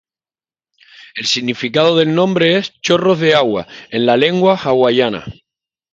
[1.13, 5.23] El significado del nombre es "chorros de agua" en la lengua hawaiana.